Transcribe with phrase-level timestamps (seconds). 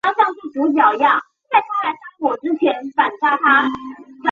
[0.51, 1.05] 全景廊街。